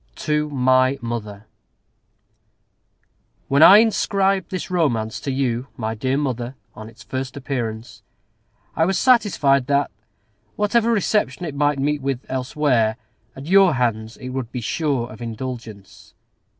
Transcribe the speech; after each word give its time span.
TO 0.15 0.49
MY 0.49 0.97
MOTHER 0.99 1.45
When 3.49 3.61
I 3.61 3.77
inscribed 3.77 4.49
this 4.49 4.71
Romance 4.71 5.19
to 5.19 5.31
you, 5.31 5.67
my 5.77 5.93
dear 5.93 6.17
Mother, 6.17 6.55
on 6.73 6.89
its 6.89 7.03
first 7.03 7.37
appearance, 7.37 8.01
I 8.75 8.83
was 8.85 8.97
satisfied 8.97 9.67
that, 9.67 9.91
whatever 10.55 10.91
reception 10.91 11.45
it 11.45 11.53
might 11.53 11.77
meet 11.77 12.01
with 12.01 12.25
elsewhere, 12.29 12.97
at 13.35 13.45
your 13.45 13.73
hands 13.75 14.17
it 14.17 14.29
would 14.29 14.51
be 14.51 14.59
sure 14.59 15.07
of 15.07 15.21
indulgence. 15.21 16.15